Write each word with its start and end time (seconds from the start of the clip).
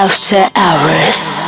After 0.00 0.48
Hours. 0.54 1.47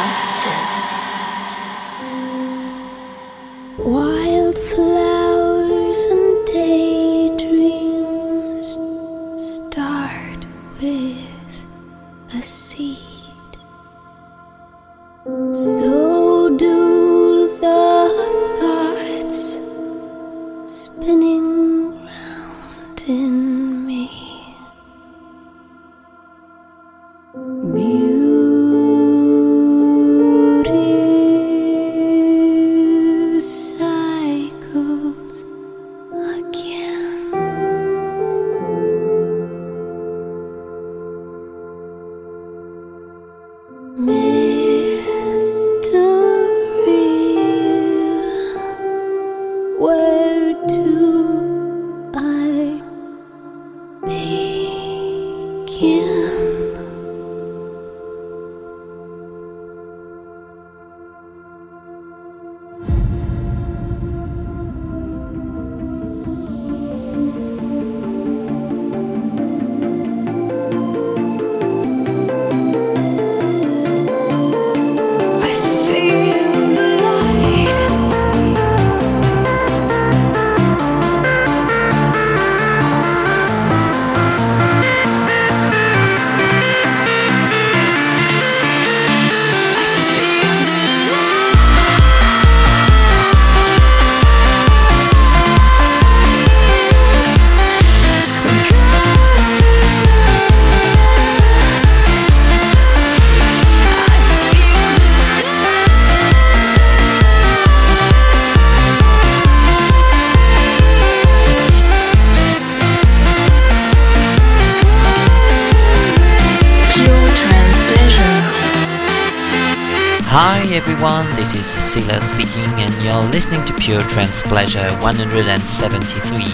Everyone, 120.33 121.27
this 121.34 121.56
is 121.56 121.67
Cecilia 121.67 122.20
speaking, 122.20 122.70
and 122.78 123.03
you're 123.03 123.31
listening 123.33 123.64
to 123.64 123.75
Pure 123.75 124.03
Trance 124.05 124.45
Pleasure 124.45 124.89
173. 125.00 126.45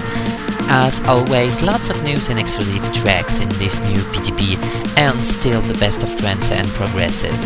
As 0.69 1.05
always, 1.05 1.63
lots 1.63 1.91
of 1.91 2.03
news 2.03 2.31
and 2.31 2.41
exclusive 2.41 2.91
tracks 2.91 3.39
in 3.39 3.51
this 3.51 3.83
new 3.83 3.99
PTP, 4.13 4.57
and 4.97 5.23
still 5.23 5.61
the 5.61 5.75
best 5.75 6.03
of 6.03 6.17
trance 6.17 6.51
and 6.51 6.67
progressive. 6.69 7.39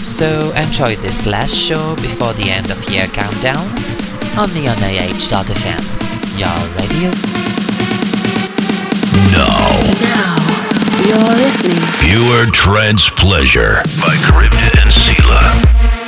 So 0.00 0.52
enjoy 0.52 0.94
this 0.96 1.26
last 1.26 1.54
show 1.54 1.96
before 1.96 2.34
the 2.34 2.50
end 2.50 2.70
of 2.70 2.88
year 2.88 3.06
countdown, 3.08 3.66
only 4.38 4.68
on 4.68 4.78
AH.fm. 4.78 5.82
Y'all 6.38 6.70
ready? 6.76 7.10
Now. 9.32 10.38
Now. 10.38 10.43
You're 11.04 11.18
listening. 11.18 11.76
Pure 12.00 12.46
Trance 12.52 13.10
Pleasure 13.10 13.74
by 14.00 14.14
Crypta 14.24 14.80
and 14.80 14.90
Sela. 14.90 16.03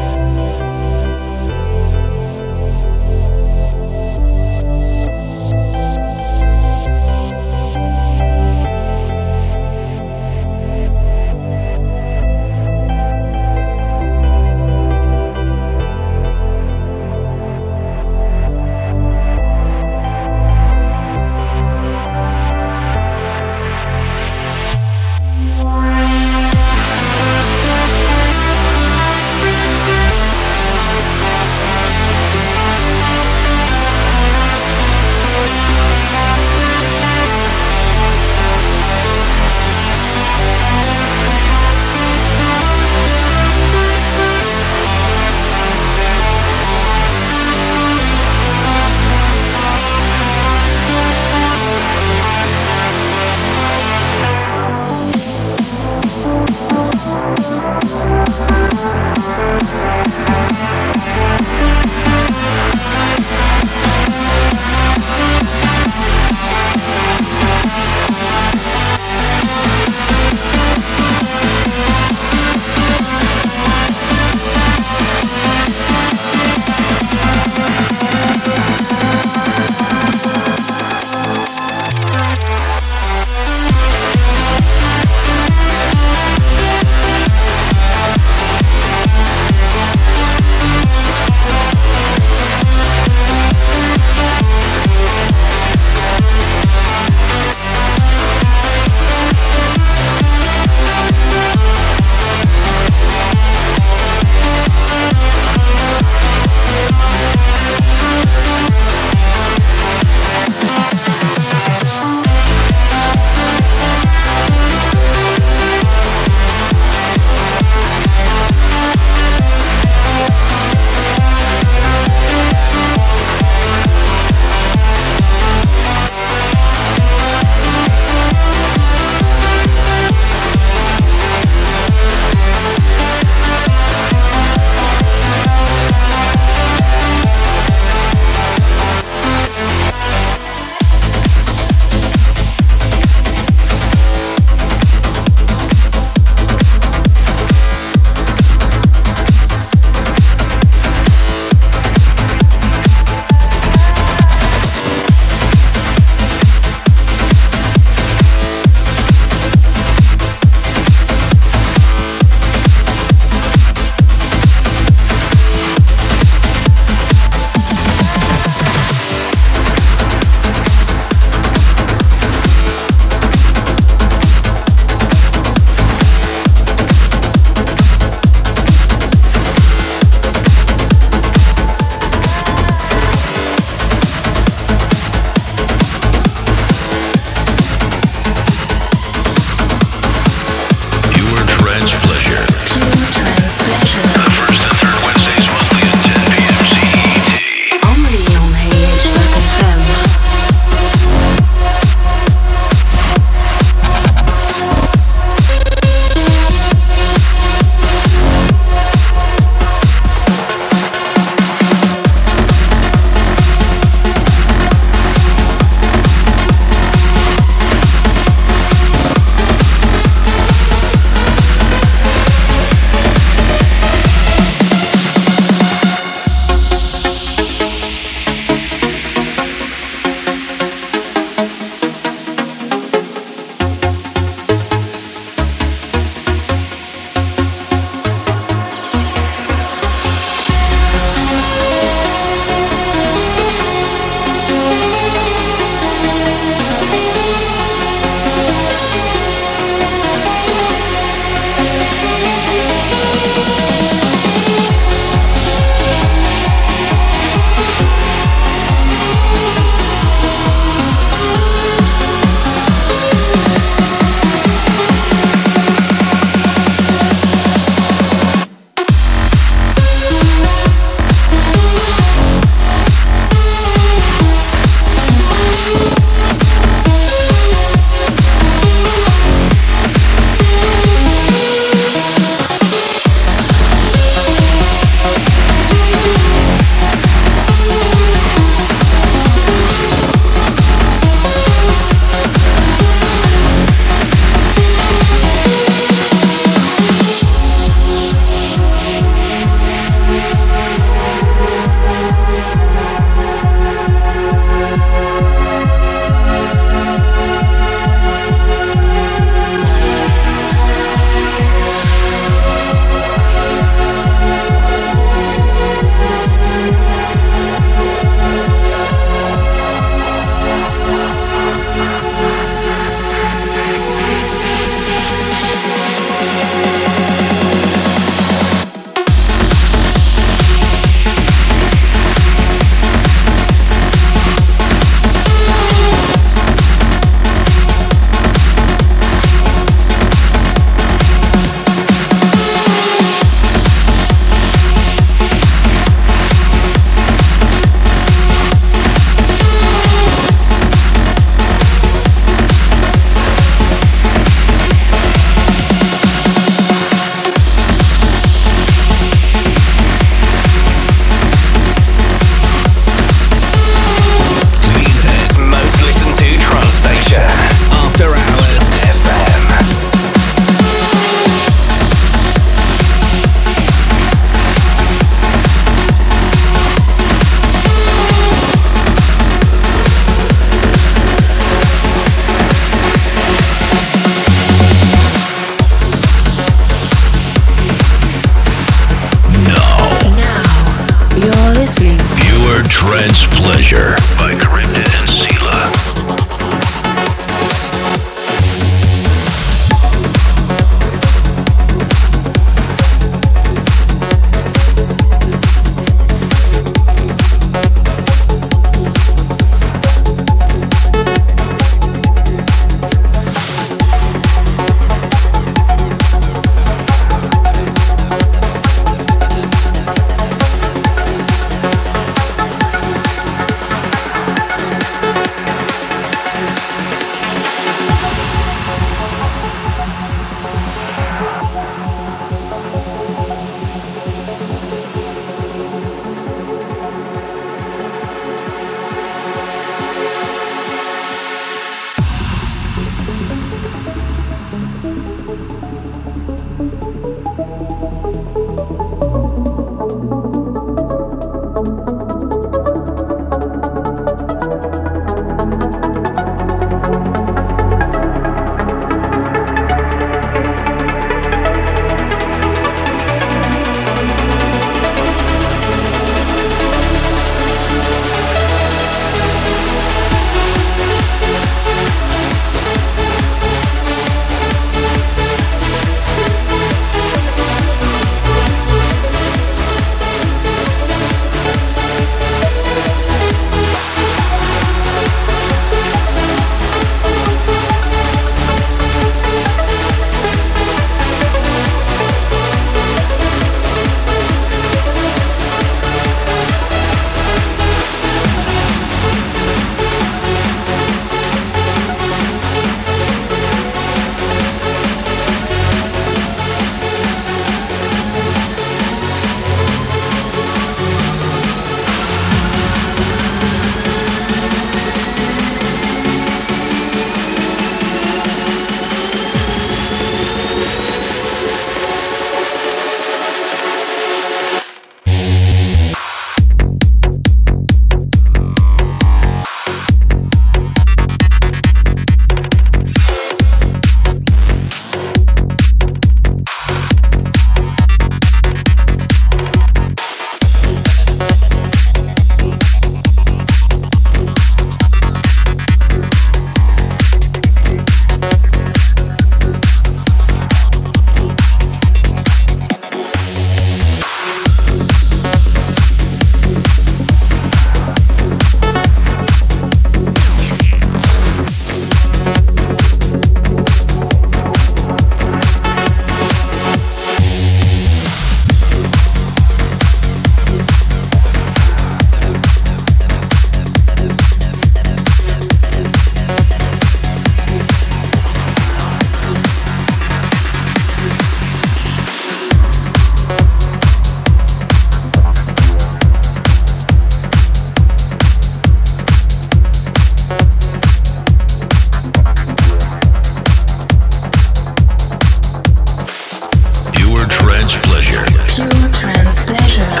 pleasure. 598.11 598.45
Pure 598.47 598.91
trance 598.91 599.43
pleasure. 599.45 600.00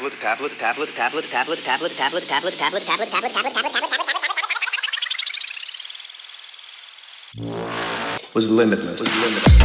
tablet, 0.00 0.18
tablet, 0.18 0.58
tablet, 0.58 0.94
tablet, 0.94 1.26
tablet, 1.28 1.60
tablet, 1.60 1.96
tablet, 1.96 2.26
tablet, 2.26 2.56
tablet, 2.56 2.56
tablet, 2.56 3.10
tablet, 3.10 3.10
tablet, 3.10 3.10
tablet, 3.10 3.52
tablet, 3.52 3.72
tablet, 3.72 4.30
was 8.34 8.48
limitless. 8.50 9.00
Was 9.00 9.14
limitless. 9.22 9.59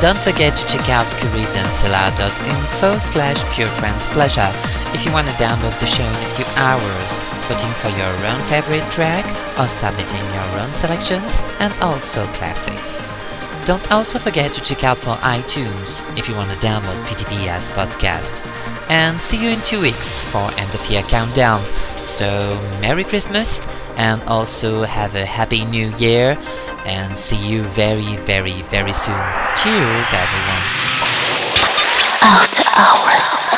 Don't 0.00 0.18
forget 0.18 0.56
to 0.56 0.66
check 0.66 0.88
out 0.90 1.06
curitdancela.info 1.18 2.98
slash 2.98 3.42
pure 3.54 3.68
trance 3.70 4.08
pleasure 4.10 4.50
if 4.94 5.04
you 5.04 5.12
want 5.12 5.26
to 5.26 5.32
download 5.34 5.78
the 5.80 5.86
show 5.86 6.04
in 6.04 6.14
a 6.14 6.34
few 6.34 6.44
hours, 6.56 7.18
voting 7.48 7.72
for 7.80 7.88
your 7.98 8.26
own 8.26 8.40
favorite 8.46 8.88
track 8.92 9.24
or 9.58 9.66
submitting 9.66 10.22
your 10.34 10.60
own 10.60 10.72
selections 10.72 11.40
and 11.58 11.72
also 11.80 12.24
classics. 12.28 13.00
Don't 13.64 13.90
also 13.90 14.18
forget 14.18 14.52
to 14.54 14.62
check 14.62 14.84
out 14.84 14.98
for 14.98 15.14
iTunes 15.16 16.00
if 16.16 16.28
you 16.28 16.34
want 16.36 16.50
to 16.50 16.56
download 16.58 17.02
PTP 17.04 17.48
as 17.48 17.68
podcast. 17.70 18.46
And 18.88 19.20
see 19.20 19.42
you 19.42 19.50
in 19.50 19.60
two 19.62 19.80
weeks 19.80 20.20
for 20.20 20.50
end 20.58 20.74
of 20.74 20.90
year 20.90 21.02
countdown. 21.02 21.64
So 21.98 22.56
Merry 22.80 23.04
Christmas 23.04 23.66
and 23.96 24.22
also 24.24 24.84
have 24.84 25.14
a 25.16 25.26
happy 25.26 25.64
new 25.64 25.88
year 25.96 26.38
and 26.86 27.16
see 27.16 27.36
you 27.36 27.62
very 27.64 28.16
very 28.16 28.62
very 28.62 28.92
soon. 28.92 29.37
Cheers 29.56 30.12
everyone. 30.12 30.62
After 32.22 32.62
hours. 32.74 33.57